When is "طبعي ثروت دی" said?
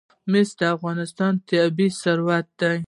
1.47-2.77